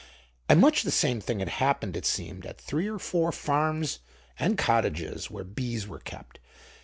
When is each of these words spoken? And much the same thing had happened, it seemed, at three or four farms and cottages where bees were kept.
And 0.49 0.59
much 0.59 0.81
the 0.81 0.89
same 0.89 1.21
thing 1.21 1.37
had 1.37 1.47
happened, 1.47 1.95
it 1.95 2.07
seemed, 2.07 2.47
at 2.47 2.59
three 2.59 2.87
or 2.89 2.97
four 2.97 3.31
farms 3.31 3.99
and 4.39 4.57
cottages 4.57 5.29
where 5.29 5.43
bees 5.43 5.87
were 5.87 5.99
kept. 5.99 6.39